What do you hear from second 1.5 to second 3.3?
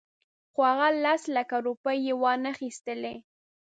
روپۍ یې وانخیستلې.